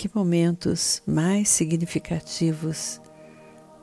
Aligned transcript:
Que 0.00 0.10
momentos 0.14 1.02
mais 1.06 1.50
significativos 1.50 2.98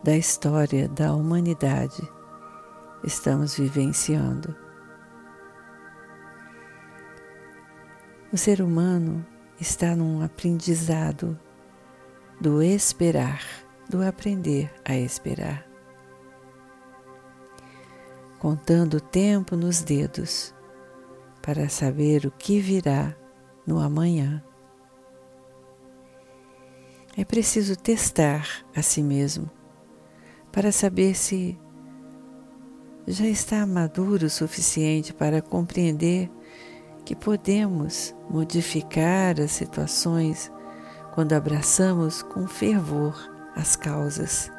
da 0.03 0.17
história 0.17 0.89
da 0.89 1.13
humanidade 1.13 2.01
estamos 3.03 3.55
vivenciando? 3.55 4.55
O 8.33 8.35
ser 8.35 8.63
humano 8.63 9.23
está 9.61 9.95
num 9.95 10.23
aprendizado 10.23 11.39
do 12.41 12.63
esperar, 12.63 13.43
do 13.87 14.01
aprender 14.01 14.73
a 14.83 14.97
esperar. 14.97 15.69
Contando 18.39 18.97
o 18.97 19.01
tempo 19.01 19.55
nos 19.55 19.83
dedos 19.83 20.51
para 21.43 21.69
saber 21.69 22.25
o 22.25 22.31
que 22.31 22.59
virá 22.59 23.15
no 23.67 23.79
amanhã. 23.79 24.43
É 27.17 27.25
preciso 27.25 27.75
testar 27.75 28.47
a 28.75 28.83
si 28.83 29.01
mesmo 29.01 29.49
para 30.51 30.71
saber 30.71 31.15
se 31.15 31.57
já 33.07 33.25
está 33.25 33.65
maduro 33.65 34.27
o 34.27 34.29
suficiente 34.29 35.15
para 35.15 35.41
compreender 35.41 36.29
que 37.03 37.15
podemos 37.15 38.13
modificar 38.29 39.41
as 39.41 39.51
situações 39.51 40.51
quando 41.15 41.33
abraçamos 41.33 42.21
com 42.21 42.47
fervor 42.47 43.15
as 43.55 43.75
causas. 43.75 44.51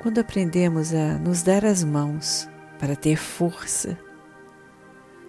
Quando 0.00 0.20
aprendemos 0.20 0.94
a 0.94 1.18
nos 1.18 1.42
dar 1.42 1.64
as 1.64 1.82
mãos 1.82 2.48
para 2.78 2.94
ter 2.94 3.16
força, 3.16 3.98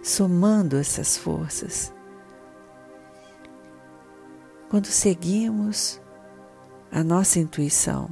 somando 0.00 0.76
essas 0.76 1.16
forças. 1.16 1.92
Quando 4.72 4.86
seguimos 4.86 6.00
a 6.90 7.04
nossa 7.04 7.38
intuição, 7.38 8.08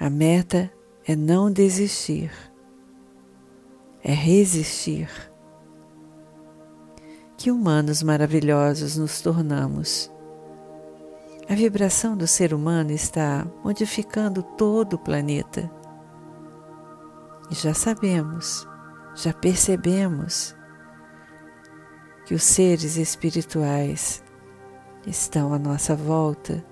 a 0.00 0.08
meta 0.08 0.72
é 1.06 1.14
não 1.14 1.52
desistir, 1.52 2.32
é 4.02 4.14
resistir. 4.14 5.10
Que 7.36 7.50
humanos 7.50 8.02
maravilhosos 8.02 8.96
nos 8.96 9.20
tornamos. 9.20 10.10
A 11.50 11.54
vibração 11.54 12.16
do 12.16 12.26
ser 12.26 12.54
humano 12.54 12.90
está 12.90 13.46
modificando 13.62 14.42
todo 14.42 14.94
o 14.94 14.98
planeta. 14.98 15.70
E 17.50 17.54
já 17.54 17.74
sabemos, 17.74 18.66
já 19.14 19.34
percebemos 19.34 20.56
que 22.32 22.36
os 22.36 22.44
seres 22.44 22.96
espirituais 22.96 24.24
estão 25.06 25.52
à 25.52 25.58
nossa 25.58 25.94
volta. 25.94 26.64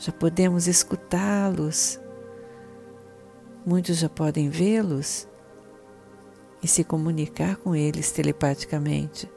Já 0.00 0.10
podemos 0.10 0.66
escutá-los 0.66 2.00
Muitos 3.64 3.98
já 3.98 4.08
podem 4.08 4.48
vê-los 4.50 5.28
e 6.60 6.66
se 6.66 6.82
comunicar 6.82 7.54
com 7.54 7.76
eles 7.76 8.10
telepaticamente. 8.10 9.30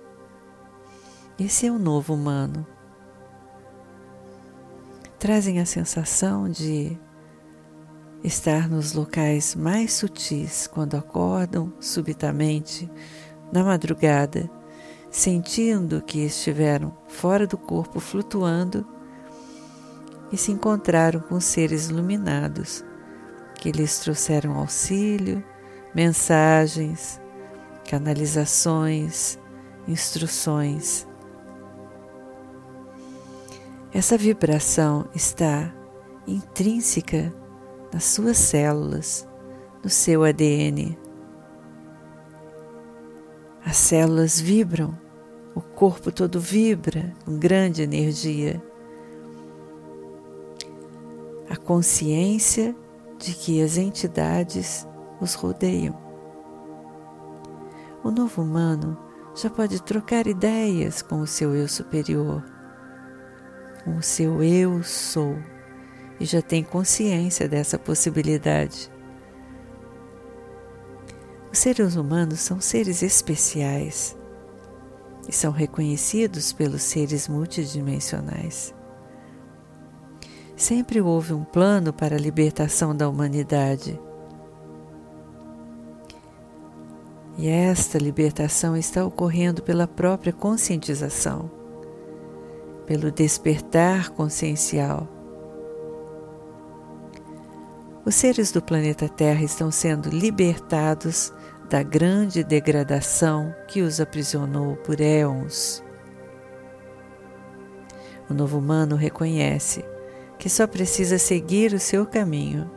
Esse 1.39 1.67
é 1.67 1.71
o 1.71 1.77
novo 1.77 2.15
humano. 2.15 2.65
Trazem 5.19 5.59
a 5.59 5.67
sensação 5.67 6.49
de 6.49 6.97
estar 8.23 8.67
nos 8.67 8.93
locais 8.93 9.53
mais 9.53 9.93
sutis 9.93 10.65
quando 10.65 10.95
acordam 10.95 11.71
subitamente 11.79 12.89
na 13.53 13.63
madrugada, 13.63 14.49
sentindo 15.11 16.01
que 16.01 16.19
estiveram 16.19 16.95
fora 17.07 17.47
do 17.47 17.57
corpo 17.57 17.99
flutuando 17.99 18.85
e 20.31 20.37
se 20.37 20.51
encontraram 20.51 21.19
com 21.19 21.39
seres 21.39 21.89
iluminados 21.89 22.83
que 23.55 23.71
lhes 23.71 23.99
trouxeram 23.99 24.57
auxílio, 24.57 25.43
mensagens, 25.93 27.19
canalizações, 27.89 29.37
instruções. 29.87 31.07
Essa 33.91 34.17
vibração 34.17 35.09
está 35.15 35.73
intrínseca 36.27 37.33
nas 37.91 38.03
suas 38.03 38.37
células, 38.37 39.27
no 39.83 39.89
seu 39.89 40.23
ADN. 40.23 40.97
As 43.65 43.77
células 43.77 44.39
vibram, 44.39 44.97
o 45.53 45.61
corpo 45.61 46.11
todo 46.11 46.39
vibra 46.39 47.13
com 47.25 47.37
grande 47.37 47.81
energia. 47.81 48.61
A 51.49 51.57
consciência 51.57 52.75
de 53.17 53.33
que 53.33 53.61
as 53.61 53.77
entidades 53.77 54.87
os 55.19 55.33
rodeiam. 55.33 55.97
O 58.03 58.09
novo 58.09 58.41
humano 58.41 58.97
já 59.35 59.49
pode 59.49 59.81
trocar 59.81 60.25
ideias 60.25 61.01
com 61.01 61.19
o 61.19 61.27
seu 61.27 61.53
eu 61.53 61.67
superior, 61.67 62.43
com 63.83 63.97
o 63.97 64.01
seu 64.01 64.41
eu 64.41 64.81
sou, 64.83 65.35
e 66.19 66.25
já 66.25 66.41
tem 66.41 66.63
consciência 66.63 67.47
dessa 67.47 67.77
possibilidade. 67.77 68.89
Os 71.51 71.57
seres 71.59 71.95
humanos 71.95 72.39
são 72.41 72.61
seres 72.61 73.01
especiais 73.01 74.15
e 75.27 75.33
são 75.33 75.51
reconhecidos 75.51 76.53
pelos 76.53 76.83
seres 76.83 77.27
multidimensionais. 77.27 78.73
Sempre 80.55 81.01
houve 81.01 81.33
um 81.33 81.43
plano 81.43 81.91
para 81.91 82.15
a 82.15 82.19
libertação 82.19 82.95
da 82.95 83.07
humanidade. 83.07 83.99
E 87.37 87.47
esta 87.47 87.97
libertação 87.97 88.75
está 88.75 89.05
ocorrendo 89.05 89.63
pela 89.63 89.87
própria 89.87 90.33
conscientização, 90.33 91.49
pelo 92.85 93.09
despertar 93.11 94.09
consciencial. 94.09 95.18
Os 98.09 98.15
seres 98.15 98.51
do 98.51 98.59
planeta 98.59 99.07
Terra 99.07 99.43
estão 99.43 99.69
sendo 99.69 100.09
libertados 100.09 101.31
da 101.69 101.83
grande 101.83 102.43
degradação 102.43 103.53
que 103.67 103.83
os 103.83 104.01
aprisionou 104.01 104.75
por 104.77 104.99
éons. 104.99 105.83
O 108.27 108.33
novo 108.33 108.57
humano 108.57 108.95
reconhece 108.95 109.85
que 110.39 110.49
só 110.49 110.65
precisa 110.65 111.19
seguir 111.19 111.71
o 111.71 111.79
seu 111.79 112.03
caminho, 112.03 112.67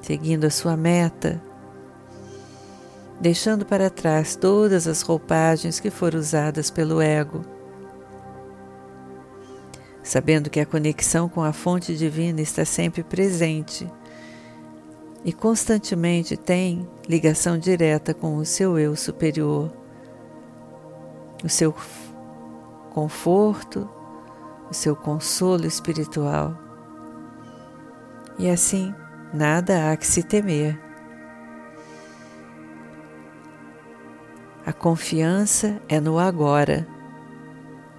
seguindo 0.00 0.44
a 0.44 0.50
sua 0.50 0.76
meta, 0.76 1.42
deixando 3.20 3.66
para 3.66 3.90
trás 3.90 4.36
todas 4.36 4.86
as 4.86 5.02
roupagens 5.02 5.80
que 5.80 5.90
foram 5.90 6.20
usadas 6.20 6.70
pelo 6.70 7.00
ego, 7.00 7.44
sabendo 10.02 10.50
que 10.50 10.60
a 10.60 10.66
conexão 10.66 11.28
com 11.28 11.42
a 11.42 11.52
fonte 11.52 11.96
divina 11.96 12.40
está 12.40 12.64
sempre 12.64 13.02
presente 13.02 13.86
e 15.24 15.32
constantemente 15.32 16.36
tem 16.36 16.88
ligação 17.08 17.58
direta 17.58 18.14
com 18.14 18.36
o 18.36 18.44
seu 18.44 18.78
eu 18.78 18.94
superior, 18.96 19.70
o 21.44 21.48
seu 21.48 21.74
conforto, 22.90 23.88
o 24.70 24.74
seu 24.74 24.94
consolo 24.94 25.66
espiritual. 25.66 26.56
E 28.38 28.48
assim, 28.48 28.94
nada 29.34 29.90
há 29.90 29.96
que 29.96 30.06
se 30.06 30.22
temer. 30.22 30.78
A 34.64 34.72
confiança 34.72 35.80
é 35.88 36.00
no 36.00 36.18
agora. 36.18 36.86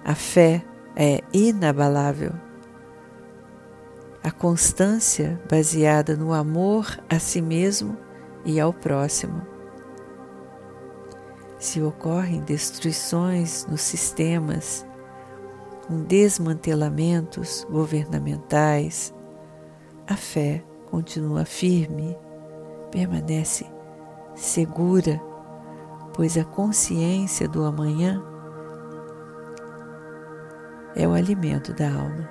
A 0.04 0.14
fé 0.14 0.64
é 0.96 1.22
inabalável. 1.32 2.32
A 4.22 4.30
constância 4.30 5.40
baseada 5.48 6.16
no 6.16 6.32
amor 6.32 6.98
a 7.08 7.18
si 7.18 7.40
mesmo 7.40 7.96
e 8.44 8.60
ao 8.60 8.72
próximo. 8.72 9.42
Se 11.58 11.80
ocorrem 11.82 12.40
destruições 12.40 13.66
nos 13.66 13.80
sistemas, 13.80 14.86
com 15.86 16.02
desmantelamentos 16.02 17.66
governamentais, 17.70 19.14
a 20.06 20.16
fé 20.16 20.64
continua 20.90 21.44
firme, 21.44 22.16
permanece 22.90 23.66
segura, 24.34 25.20
pois 26.14 26.36
a 26.36 26.44
consciência 26.44 27.48
do 27.48 27.64
amanhã 27.64 28.22
é 30.94 31.06
o 31.06 31.12
alimento 31.12 31.72
da 31.72 31.92
alma. 31.92 32.28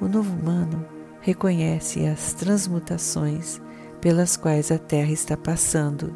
O 0.00 0.08
novo 0.08 0.34
humano 0.34 0.86
reconhece 1.20 2.06
as 2.06 2.32
transmutações 2.32 3.60
pelas 4.00 4.36
quais 4.36 4.70
a 4.70 4.78
Terra 4.78 5.10
está 5.10 5.36
passando 5.36 6.14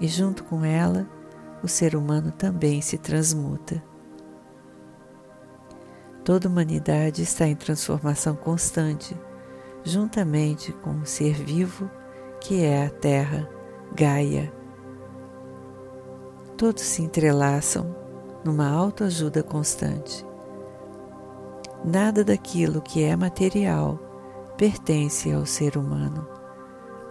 e, 0.00 0.06
junto 0.06 0.44
com 0.44 0.64
ela, 0.64 1.06
o 1.62 1.68
ser 1.68 1.94
humano 1.94 2.32
também 2.32 2.80
se 2.80 2.96
transmuta. 2.96 3.82
Toda 6.24 6.48
a 6.48 6.50
humanidade 6.50 7.22
está 7.22 7.46
em 7.46 7.56
transformação 7.56 8.36
constante, 8.36 9.16
juntamente 9.82 10.72
com 10.72 11.00
o 11.00 11.06
ser 11.06 11.34
vivo 11.34 11.90
que 12.40 12.62
é 12.62 12.86
a 12.86 12.90
Terra, 12.90 13.48
Gaia. 13.94 14.52
Todos 16.56 16.82
se 16.82 17.02
entrelaçam 17.02 17.99
numa 18.44 18.68
autoajuda 18.68 19.42
constante. 19.42 20.24
Nada 21.84 22.22
daquilo 22.22 22.82
que 22.82 23.02
é 23.02 23.16
material 23.16 23.98
pertence 24.56 25.32
ao 25.32 25.46
ser 25.46 25.76
humano, 25.78 26.28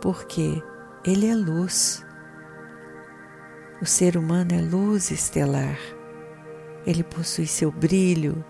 porque 0.01 0.61
ele 1.03 1.27
é 1.27 1.35
luz. 1.35 2.05
O 3.81 3.85
ser 3.85 4.17
humano 4.17 4.53
é 4.53 4.61
luz 4.61 5.09
estelar. 5.09 5.77
Ele 6.85 7.03
possui 7.03 7.47
seu 7.47 7.71
brilho, 7.71 8.43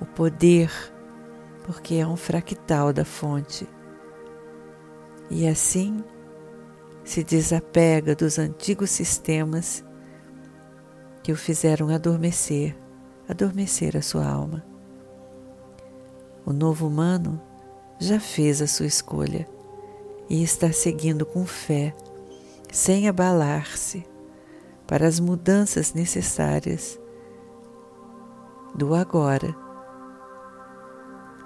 o 0.00 0.06
poder, 0.06 0.70
porque 1.64 1.94
é 1.94 2.06
um 2.06 2.16
fractal 2.16 2.92
da 2.92 3.04
fonte. 3.04 3.68
E 5.30 5.46
assim 5.46 6.02
se 7.04 7.22
desapega 7.22 8.16
dos 8.16 8.38
antigos 8.38 8.90
sistemas 8.90 9.84
que 11.26 11.32
o 11.32 11.36
fizeram 11.36 11.88
adormecer, 11.88 12.76
adormecer 13.28 13.96
a 13.96 14.00
sua 14.00 14.24
alma. 14.24 14.64
O 16.44 16.52
novo 16.52 16.86
humano 16.86 17.42
já 17.98 18.20
fez 18.20 18.62
a 18.62 18.68
sua 18.68 18.86
escolha 18.86 19.44
e 20.30 20.40
está 20.40 20.70
seguindo 20.70 21.26
com 21.26 21.44
fé, 21.44 21.92
sem 22.70 23.08
abalar-se, 23.08 24.06
para 24.86 25.04
as 25.04 25.18
mudanças 25.18 25.92
necessárias 25.92 26.96
do 28.72 28.94
agora 28.94 29.52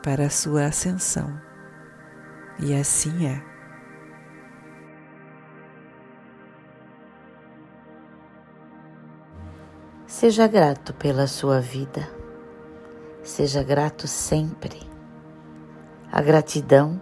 para 0.03 0.27
a 0.27 0.31
sua 0.31 0.67
ascensão. 0.67 1.41
E 2.59 2.75
assim 2.75 3.25
é. 3.25 3.50
Seja 10.21 10.47
grato 10.47 10.93
pela 10.93 11.27
sua 11.27 11.63
vida. 11.63 12.07
Seja 13.23 13.63
grato 13.63 14.07
sempre. 14.07 14.79
A 16.13 16.21
gratidão, 16.21 17.01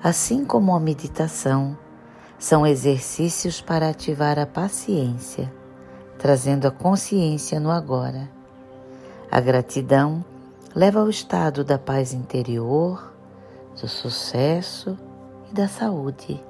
assim 0.00 0.44
como 0.44 0.72
a 0.72 0.78
meditação, 0.78 1.76
são 2.38 2.64
exercícios 2.64 3.60
para 3.60 3.88
ativar 3.88 4.38
a 4.38 4.46
paciência, 4.46 5.52
trazendo 6.20 6.68
a 6.68 6.70
consciência 6.70 7.58
no 7.58 7.68
agora. 7.68 8.30
A 9.28 9.40
gratidão 9.40 10.24
leva 10.72 11.00
ao 11.00 11.10
estado 11.10 11.64
da 11.64 11.80
paz 11.80 12.12
interior, 12.12 13.12
do 13.80 13.88
sucesso 13.88 14.96
e 15.50 15.52
da 15.52 15.66
saúde. 15.66 16.40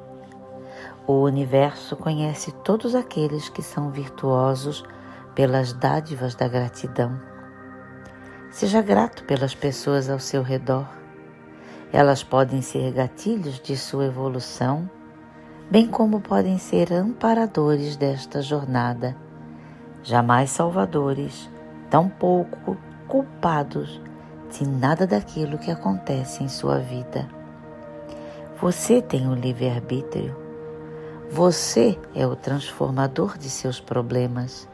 O 1.06 1.23
universo 1.23 1.97
conhece 1.97 2.53
todos 2.53 2.94
aqueles 2.94 3.49
que 3.49 3.62
são 3.62 3.91
virtuosos 3.91 4.85
pelas 5.34 5.73
dádivas 5.73 6.34
da 6.34 6.49
gratidão. 6.49 7.19
Seja 8.50 8.82
grato 8.82 9.25
pelas 9.25 9.55
pessoas 9.55 10.11
ao 10.11 10.19
seu 10.19 10.43
redor. 10.43 10.87
Elas 11.93 12.23
podem 12.23 12.61
ser 12.61 12.93
gatilhos 12.93 13.61
de 13.61 13.76
sua 13.76 14.06
evolução, 14.06 14.88
bem 15.70 15.87
como 15.87 16.20
podem 16.20 16.58
ser 16.58 16.93
amparadores 16.93 17.96
desta 17.96 18.43
jornada, 18.43 19.17
jamais 20.02 20.50
salvadores, 20.50 21.49
tampouco 21.90 22.76
culpados 23.08 24.00
de 24.50 24.69
nada 24.69 25.06
daquilo 25.06 25.58
que 25.58 25.70
acontece 25.70 26.44
em 26.44 26.49
sua 26.49 26.79
vida. 26.79 27.29
Você 28.61 29.02
tem 29.02 29.29
o 29.29 29.34
livre-arbítrio. 29.34 30.37
Você 31.31 31.99
é 32.14 32.26
o 32.26 32.37
transformador 32.37 33.37
de 33.37 33.50
seus 33.50 33.81
problemas. 33.81 34.69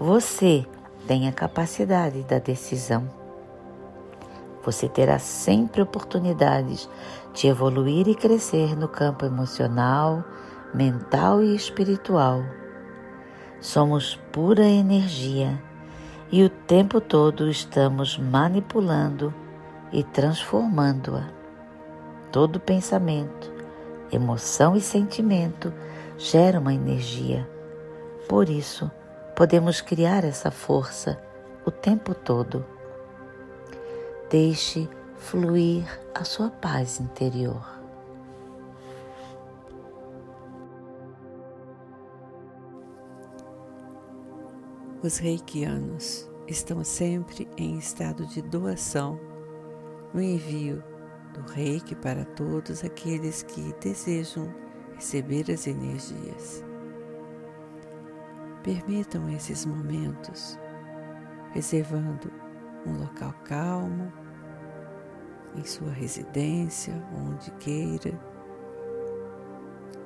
Você 0.00 0.66
tem 1.06 1.28
a 1.28 1.32
capacidade 1.32 2.24
da 2.24 2.40
decisão. 2.40 3.08
Você 4.64 4.88
terá 4.88 5.20
sempre 5.20 5.80
oportunidades 5.80 6.88
de 7.32 7.46
evoluir 7.46 8.08
e 8.08 8.14
crescer 8.14 8.76
no 8.76 8.88
campo 8.88 9.24
emocional, 9.24 10.24
mental 10.74 11.44
e 11.44 11.54
espiritual. 11.54 12.42
Somos 13.60 14.16
pura 14.32 14.64
energia 14.64 15.62
e 16.32 16.42
o 16.42 16.50
tempo 16.50 17.00
todo 17.00 17.48
estamos 17.48 18.18
manipulando 18.18 19.32
e 19.92 20.02
transformando-a. 20.02 21.28
Todo 22.32 22.58
pensamento, 22.58 23.52
emoção 24.10 24.74
e 24.74 24.80
sentimento 24.80 25.72
gera 26.18 26.58
uma 26.58 26.74
energia. 26.74 27.48
Por 28.28 28.48
isso, 28.48 28.90
podemos 29.34 29.80
criar 29.80 30.24
essa 30.24 30.50
força 30.50 31.20
o 31.66 31.70
tempo 31.70 32.14
todo. 32.14 32.64
Deixe 34.30 34.88
fluir 35.16 35.84
a 36.14 36.24
sua 36.24 36.50
paz 36.50 37.00
interior. 37.00 37.82
Os 45.02 45.18
reikianos 45.18 46.30
estão 46.48 46.82
sempre 46.82 47.48
em 47.56 47.76
estado 47.76 48.26
de 48.26 48.40
doação 48.40 49.20
no 50.14 50.22
envio 50.22 50.82
do 51.34 51.42
reiki 51.52 51.94
para 51.94 52.24
todos 52.24 52.84
aqueles 52.84 53.42
que 53.42 53.74
desejam 53.80 54.48
receber 54.94 55.50
as 55.50 55.66
energias. 55.66 56.63
Permitam 58.64 59.28
esses 59.28 59.64
momentos, 59.64 60.58
reservando 61.52 62.32
um 62.84 62.98
local 62.98 63.32
calmo, 63.44 64.12
em 65.54 65.64
sua 65.64 65.90
residência, 65.90 66.94
onde 67.14 67.52
queira, 67.52 68.18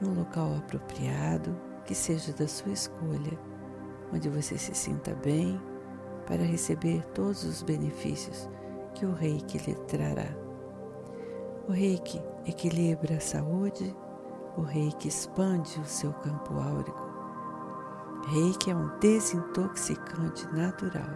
num 0.03 0.13
local 0.13 0.55
apropriado 0.59 1.57
que 1.87 1.95
seja 1.95 2.35
da 2.35 2.47
sua 2.47 2.73
escolha 2.73 3.39
onde 4.13 4.29
você 4.29 4.57
se 4.57 4.75
sinta 4.75 5.15
bem 5.15 5.61
para 6.27 6.43
receber 6.43 7.05
todos 7.15 7.45
os 7.45 7.63
benefícios 7.63 8.49
que 8.95 9.07
o 9.07 9.13
reiki 9.13 9.59
lhe 9.59 9.75
trará. 9.87 10.29
O 11.69 11.73
reiki 11.73 12.21
equilibra 12.47 13.17
a 13.17 13.21
saúde, 13.21 13.95
o 14.57 14.63
reiki 14.63 15.09
expande 15.09 15.79
o 15.81 15.85
seu 15.85 16.13
campo 16.15 16.55
áurico. 16.55 17.08
Reiki 18.31 18.71
é 18.71 18.77
um 18.77 18.91
desintoxicante 18.99 20.47
natural. 20.55 21.09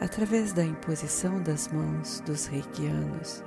Através 0.00 0.54
da 0.54 0.64
imposição 0.64 1.42
das 1.42 1.68
mãos 1.68 2.20
dos 2.20 2.46
reikianos, 2.46 3.44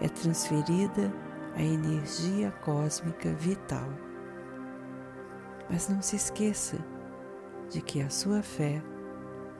é 0.00 0.08
transferida 0.08 1.12
a 1.56 1.62
energia 1.62 2.52
cósmica 2.64 3.34
vital. 3.34 3.88
Mas 5.68 5.88
não 5.88 6.00
se 6.00 6.14
esqueça 6.14 6.78
de 7.68 7.80
que 7.80 8.00
a 8.00 8.08
sua 8.08 8.40
fé, 8.40 8.80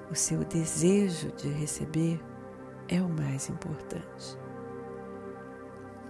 o 0.08 0.14
seu 0.14 0.44
desejo 0.44 1.32
de 1.32 1.48
receber, 1.48 2.20
é 2.86 3.02
o 3.02 3.08
mais 3.08 3.48
importante. 3.50 4.38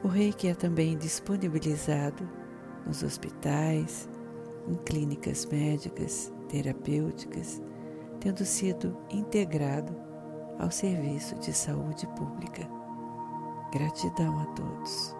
O 0.02 0.08
reiki 0.08 0.48
é 0.48 0.54
também 0.54 0.98
disponibilizado 0.98 2.28
nos 2.86 3.02
hospitais, 3.02 4.06
em 4.68 4.74
clínicas 4.76 5.46
médicas, 5.46 6.32
terapêuticas, 6.48 7.62
tendo 8.20 8.44
sido 8.44 8.96
integrado 9.10 9.94
ao 10.58 10.70
serviço 10.70 11.34
de 11.36 11.52
saúde 11.52 12.06
pública. 12.08 12.68
Gratidão 13.72 14.40
a 14.40 14.46
todos. 14.46 15.16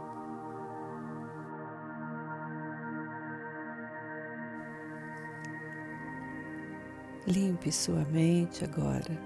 Limpe 7.27 7.71
sua 7.71 8.05
mente 8.07 8.65
agora 8.65 9.17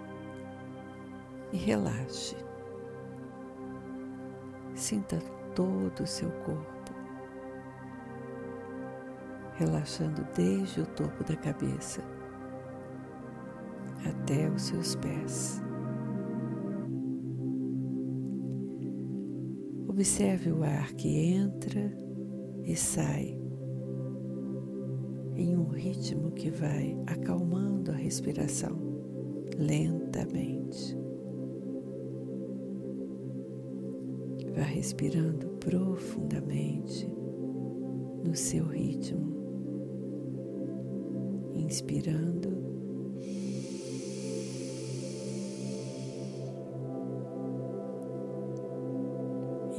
e 1.52 1.56
relaxe. 1.56 2.37
Sinta 4.75 5.18
todo 5.54 6.02
o 6.02 6.06
seu 6.06 6.30
corpo, 6.42 6.73
relaxando 9.54 10.26
desde 10.34 10.80
o 10.80 10.87
topo 10.87 11.25
da 11.25 11.37
cabeça 11.37 12.02
até 14.04 14.49
os 14.50 14.62
seus 14.62 14.94
pés. 14.96 15.62
Observe 19.88 20.50
o 20.50 20.64
ar 20.64 20.92
que 20.94 21.08
entra 21.08 21.96
e 22.64 22.75
sai 22.75 23.38
em 25.37 25.56
um 25.56 25.68
ritmo 25.68 26.32
que 26.32 26.50
vai 26.50 26.96
acalmando 27.06 27.90
a 27.90 27.94
respiração 27.94 28.76
lentamente. 29.56 30.96
Vá 34.54 34.62
respirando 34.62 35.49
profundamente 35.61 37.08
no 38.25 38.34
seu 38.34 38.66
ritmo, 38.66 39.33
inspirando 41.64 42.52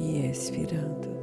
e 0.00 0.26
expirando. 0.28 1.15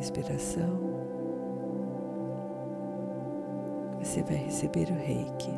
Respiração. 0.00 0.80
Você 3.98 4.22
vai 4.22 4.36
receber 4.36 4.88
o 4.90 4.94
reiki. 4.94 5.52